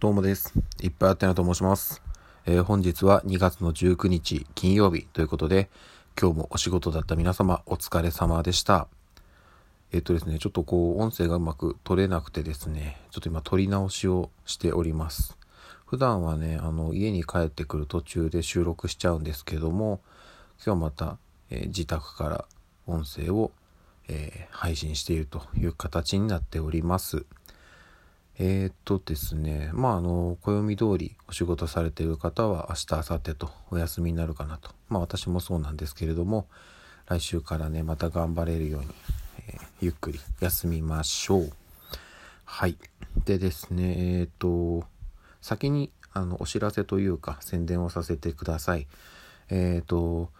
[0.00, 0.52] どうもです。
[0.82, 2.02] いっぱいあったなと申します。
[2.46, 5.70] えー本日は2月の19日金曜日ということで、
[6.20, 8.88] 今日もお仕事だった皆様お疲れ様でした。
[9.92, 15.38] えっとですね、ちょっとこう音声がうまく取れなくてですね、ちょっと今撮り直しをしております。
[15.86, 20.00] 普段はね、あの家に帰ってくる途中で収録しちゃうんですけども、
[20.66, 21.16] 今日また、
[21.50, 22.44] えー自宅から
[22.86, 23.52] 音声を、
[24.08, 27.24] えー配信しているという形になっております。
[28.38, 34.70] えー、っとですね、まあ、あの、暦通りお仕事されている方は明日、明後日とお休みになるかなと。
[34.88, 36.46] まあ、私もそうなんですけれども、
[37.06, 38.88] 来週からね、また頑張れるように、
[39.48, 41.52] えーゆっくり休みましょう。
[42.44, 42.78] はい。
[43.26, 44.86] でですね、えー、っと、
[45.42, 48.86] 先に、あの、お知らせというか、宣伝をさせてください。
[49.50, 50.30] えー、っと、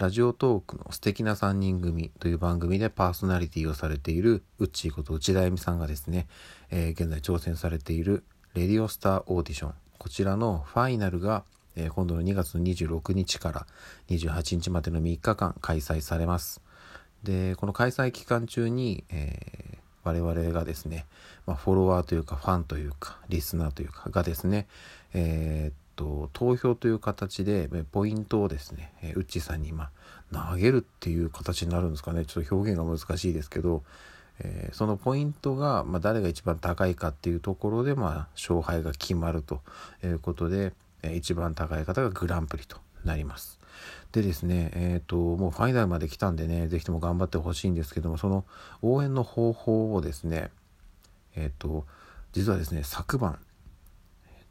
[0.00, 6.26] ラジオトークの素敵な3人組という番組でパーソナリティをされているうっちーこと内田恵美さんがですね、
[6.70, 9.74] えー現在挑戦されているレディオスターオーディション。
[9.98, 11.44] こちらのファイナルが、
[11.76, 13.66] えー今度の2月の26日から
[14.08, 16.62] 28日までの3日間開催されます。
[17.22, 21.04] でこの開催期間中に、えー我々がですね、
[21.44, 24.66] まあ、フォロワーというかファンというかリスナーというかがですね、
[25.12, 29.90] えーと投票という形でポイントをですね、えーウッチーさんに今
[30.32, 33.82] 投げるっていう形になるんですかねちょっと表現が難しいですけど、
[34.38, 39.60] えーそのポイントが、まあ、誰が一番高いかっていうところで、まあ、勝敗が決まると
[40.02, 43.60] いうことで、えー一番高い方がグランプリとなります。
[44.12, 48.44] でですね、えっ、と、もうファイナルまで来たんでね、ぜひとも頑張ってほしいんですけども、その
[48.82, 50.50] 応援の方法をですね、
[51.36, 51.86] えっ、と、
[52.32, 53.38] 実はですね、昨晩、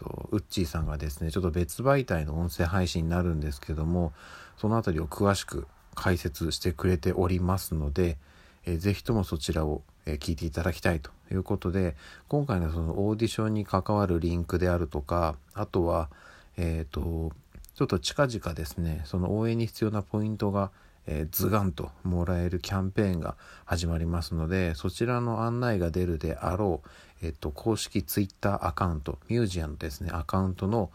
[0.00, 4.12] と、ウッチーさんがですね、ちょっと別媒体の音声配信になるんですけども、
[4.56, 8.16] そのあたりを詳しく解説してくれておりますので、
[8.64, 11.96] えーぜひともそちらを、えー聞いていただきたいということで、
[12.28, 16.08] 今回のそのオーディションに関わるリンクであるとか、あとは、
[16.56, 17.32] えっ、と、
[17.74, 20.70] ちょっと近々ですね、その応援に必要なポイントが、
[21.06, 30.90] えーズガンともらえるキャンペーンが始まりますので、そちらの案内が出るであろう、えっ、と、公式ツイッターアカウント、ミュージアムですね、アカウントの、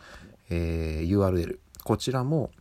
[0.49, 2.51] えー URL、こちらも、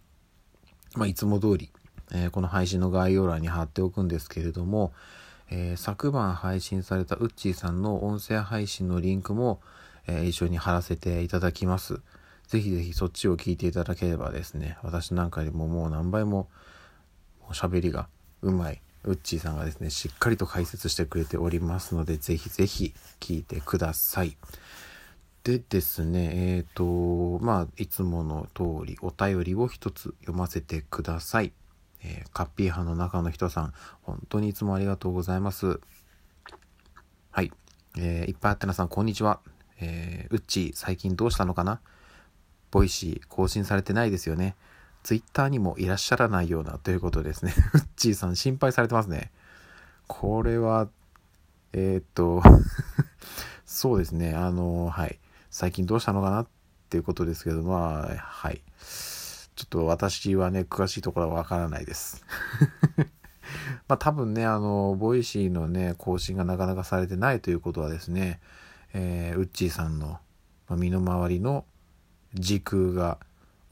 [0.94, 1.70] まあ、いつも通り、
[2.12, 4.92] えーこの配信の概要欄に貼っておくんですけれども、
[5.50, 9.60] えー昨晩配信されたウッチーさんの音声配信のリンクも、
[10.06, 12.00] えー一緒に貼らせていただきます。
[12.48, 16.48] ぜひぜひそっちを聞いていただければですね、私なんかよりももう何倍も
[17.52, 18.08] 喋りが
[18.42, 24.36] うまいウッチーさんがですね、しっかりと解説してくれておりますので、ぜひぜひ聞いてください。
[25.42, 31.52] でですね、えっ、と、まあ、いつもの通りお便りを一つ読ませてください。
[32.02, 35.80] えーカッピー派の中の人さん、本当にいつもありがとうございます。
[37.30, 37.52] はい。
[37.98, 39.40] えーいっぱいあってなさん、こんにちは。
[39.80, 41.80] えー、うっちー、最近どうしたのかな？
[42.70, 44.56] ボイシー更新されてないですよね。
[45.04, 47.54] ツイッターにもいらっしゃらないようなということですね。
[47.74, 49.30] うっちーさん心配されてますね。
[50.06, 50.88] これは、
[51.74, 52.42] えーっと、
[53.66, 54.34] そうですね。
[54.34, 55.18] あの、はい。
[55.50, 56.46] 最近どうしたのかなっ
[56.88, 58.62] ていうことですけど、まあ、はい。
[59.54, 62.24] ちょっと私はね、詳しいところはわからないです。
[63.86, 68.40] まあ多分ね、あの、ボイシーのね、更新がなかなかされてないということはですね、
[68.94, 70.18] えーウッチーさんの
[70.68, 71.66] ま身の回りの
[72.32, 73.18] 時空が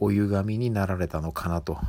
[0.02, 1.74] お歪みになられたのかなと。
[1.74, 1.82] は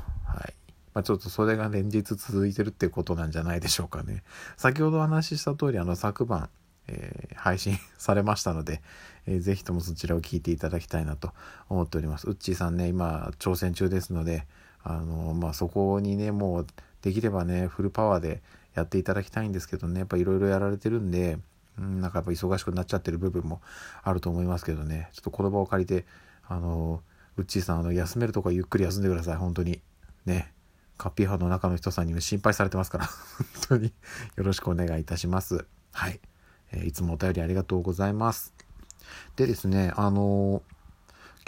[0.47, 0.53] い。
[0.93, 4.23] まあちょっとそれが連日続いてるってことなんじゃないでしょうかね。
[4.55, 6.49] 先ほどお話しした通り、あの、昨晩、
[6.87, 8.81] えー配信されましたので、
[9.25, 11.31] えーぜひともそちらを聞いていただきたいなと
[11.69, 12.27] 思っております。
[12.27, 14.45] ウッチーさんね、今、挑戦中ですので、
[14.83, 16.67] あの、まあ、そこにね、もう、
[17.01, 18.43] できればね、フルパワーで
[18.75, 21.39] やっていただきたいんですけどね、やっぱいろいろやられてるんで、
[21.79, 23.61] うん、なんかやっぱ忙しくなっちゃってる部分も
[24.03, 26.05] あると思いますけどね、ちょっとこの場を借りて、
[26.47, 27.01] あの、
[27.37, 29.81] ウッチーさん、あの、休めるとこはゆっくり休んでください、本当に。
[30.25, 30.53] ね。
[30.97, 33.05] カッピー派の中の人さんにも心配されてますから、
[33.67, 33.93] 本当に
[34.35, 35.65] よろしくお願いいたします。
[35.91, 36.19] はい。
[36.71, 38.53] えーいつもお便りありがとうございます。
[39.35, 40.61] でですね、あの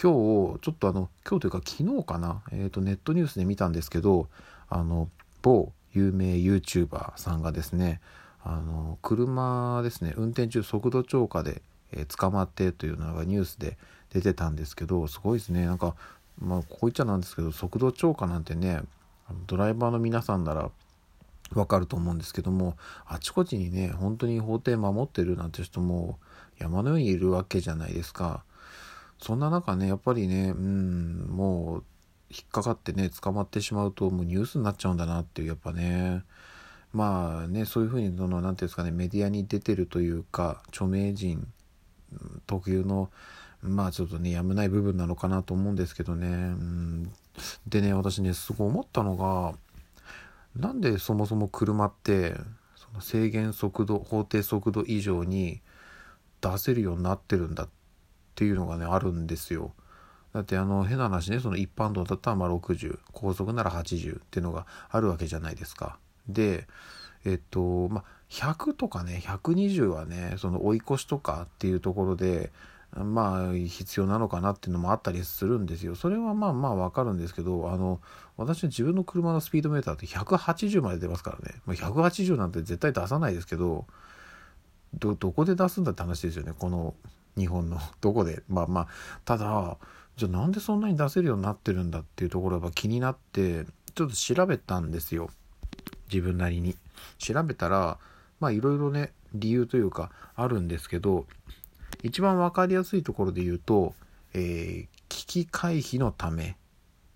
[0.02, 0.12] 今
[0.54, 4.30] 日、ちょっとあの、今日というか昨日かな、えっ、と、ネットニュースで見たんですけど、
[4.68, 5.10] あの、
[5.42, 8.02] 某有名 YouTuber さんがですね、
[8.44, 11.62] あの、車ですね、運転中速度超過で、
[11.92, 13.78] えー捕まってというのがニュースで
[14.16, 15.66] 出てたんですけど、すごいですね。
[15.66, 15.94] なんか、
[16.40, 18.82] まあ、こう言っちゃなんですけど、速度超過なんてね、
[19.46, 20.72] ドライバーの皆さんなら
[21.54, 26.18] わかると思うんですけども、あちこちにね、本当に法廷守ってるなんて人も
[26.58, 28.46] 山のようにいるわけじゃないですか。
[29.20, 31.84] そんな中ね、やっぱりね、うん、もう、
[32.30, 36.24] 引っかかってね、捕まってしまうと、もうニュースになっちゃうんだなっていう、やっぱね、
[36.94, 41.48] まあね、そういうふうに、その、なんていうんですかね、メディアに出てるというか、著名人
[42.48, 43.10] 特有の、
[43.66, 46.28] まあちょっとね、やむない部分なのかなと思うんですけどね。
[46.28, 47.14] うん、
[47.68, 49.54] でね、私ね、すごい思ったのが、
[50.56, 52.36] なんでそもそも車って、
[52.76, 55.62] その制限速度、法定速度以上に
[56.42, 57.70] 出せるようになってるんだっ
[58.36, 59.74] ていうのがね、あるんですよ。
[60.36, 65.98] だってあの変な話ねその一般道だったらまあ60高速なら80っていうのがあるわけじゃないですか。
[66.28, 66.68] で
[67.24, 72.52] えっとまあ100とかね120はねその追い越しとかっていうところで
[73.03, 75.95] まあ必要なのかなっていうのもあったりするんですよ。
[75.95, 78.00] それはまあまあわかるんですけどあの
[78.38, 83.86] 私自分の車のスピードメーターって180まで出ますからね、まあ、180なんて絶対出さないですけど
[84.94, 86.53] どこで出すんだって話ですよね。
[86.57, 86.94] この
[87.38, 88.44] 日本の どこで。
[88.47, 88.88] まあまあ
[89.25, 89.77] ただ
[90.15, 95.30] じゃあなんでそんなに出せるようになってるんだっていうところが気になってちょっと調べたんですよ。
[96.09, 96.77] 自分なりに。
[97.18, 97.97] 調べたら
[98.39, 101.25] まあいろいろね理由というかあるんですけど
[102.06, 103.96] 一番分かりやすいところで言うと、
[104.34, 106.56] えー、危機回避のためっ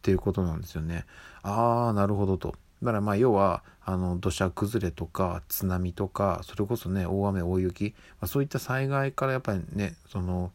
[0.01, 1.06] ていうことなんですよね。
[1.44, 2.56] ああなるほどと。
[2.81, 10.51] だからまあ要はあの土砂崩れとか津波とかそれこそね大雨大雪、まあ、そういった災害からやっぱりねその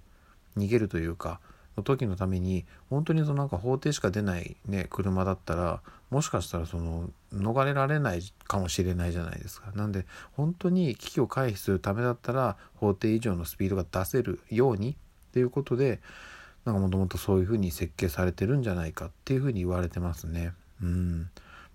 [0.57, 1.41] 逃げるというか
[1.77, 9.73] の時のために本当にそのなんか法廷しか出ないね車だったらもしかしたらその逃れられないかもしれないじゃないですか。
[9.75, 14.95] なんで本当に危機を回避するためだったら法廷以上のスピードが出せるようにっ
[15.33, 16.01] ていうことで
[16.65, 20.53] なんかもともとそういうふうに設計されてるんじゃないかっていうふうに言われてますね。
[20.83, 21.31] うん。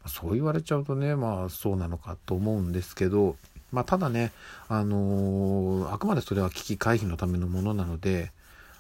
[0.08, 3.36] そう言われちゃうとねまあそうなのかと思うんですけど
[3.72, 4.32] まあただね
[4.70, 8.32] あのー、あくまでそれは危機回避のためのものなので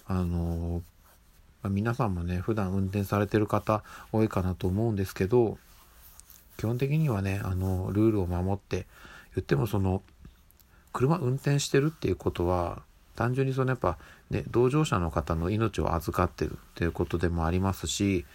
[0.07, 0.81] あのー
[1.61, 5.57] まあ、皆さんもね普段運転されてる方多いかなと思うんですけど
[6.57, 8.85] 基本的にはねあのルールを守って
[9.35, 10.01] 言ってもその
[10.93, 12.81] 車運転してるっていうことは
[13.15, 13.97] 単純にそのやっぱ
[14.29, 18.25] ね同乗者の方の命を預かってるっていうことでもありますし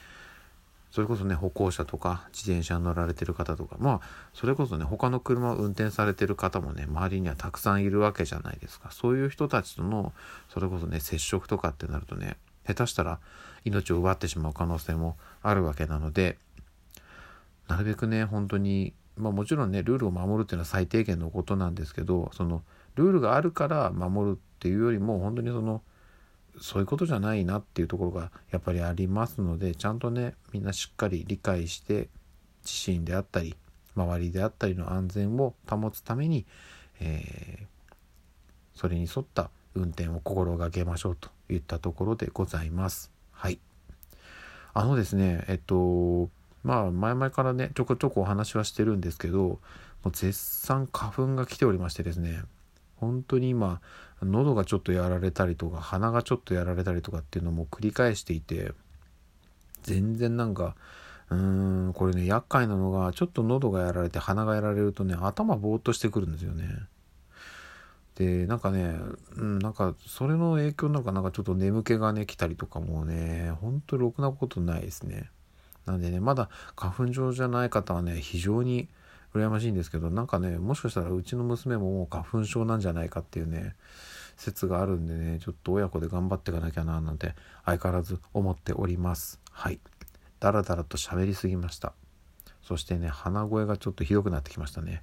[0.91, 4.01] それこそね歩行者とか自転車に乗られてる方とかまあ
[4.33, 8.93] それこそね他の車を運転されてる方もね周りにはたくさんいるわけじゃないですか。
[8.93, 10.13] そういう人たちとの
[10.51, 13.21] それこそね接触とかってなるとね下手したら
[13.65, 16.39] 命を奪ってしまう可能性もあるわけなので
[17.69, 22.63] なるべくね本当にまあもちろんねルールを守るっていうのは最低限のことなんですけどその
[22.95, 25.83] ルールがあるから守るっていうよりも本当にその
[26.61, 32.09] そういうことじゃないなっていうところがやっぱりありますのでちゃんとねみんなしっかり理解して
[32.65, 33.57] 自身であったり
[33.97, 36.47] 周りであったりの安全を保つために、
[37.01, 37.65] えー、
[38.75, 41.34] それに沿った運転を心がけましょうと。
[41.49, 43.11] いったところでございます。
[43.33, 43.59] はい。
[44.73, 46.31] あのですね、えっと、
[46.63, 49.61] まあ、前々からね、ちょこちょこお話はしてるんですけど、も
[50.07, 52.43] う絶賛花粉が来ておりましてですね、
[52.97, 53.81] 本当に今、
[54.23, 58.73] 喉がちょっとやられたりとか、鼻がちょっとやられたりとかっていうのも繰り返していて、
[59.83, 60.75] 全然なんか、
[61.31, 66.65] うーん、これね、厄介なのが、ちょっと喉がやられて鼻がやられるとね、頭ぼーっとしてくるんですよね。
[68.17, 68.97] でなんかね、
[69.37, 75.31] うん、なんかそれの影響なんかなんかちょっと眠気がね来たりとかもねほんとろくなことないですね。
[75.87, 78.89] なんでねまだ花粉症じゃない方はね非常に
[79.35, 83.75] 羨ましいんですけどなんかねもしかしたらうちの娘ももう花粉症なんじゃないかっていうね
[84.37, 87.35] 説があるんでねちょっと親子で頑張っていかなきゃななんて
[87.65, 89.41] 相変わらず思っております。
[89.51, 89.81] はい。
[90.39, 91.95] だらだらと喋りすぎました。
[92.63, 95.03] そしてね鼻声がちょっとひどくなってきましたね。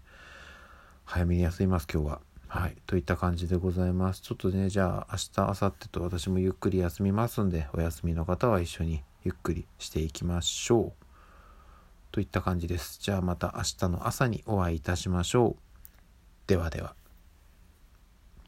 [1.03, 2.30] 早めに休みます今日は。
[2.53, 2.75] はい。
[2.86, 4.20] といった感じでございます。
[4.20, 11.05] ちょっとね、じゃあ明日、明後日と私もゆっくり休みますんで、お休みの方は一緒にゆっくりしていきましょう。
[12.12, 13.00] といった感じです。
[13.01, 15.62] じゃあまた明日の朝にお会いいたしましょう。
[16.46, 16.93] ではでは。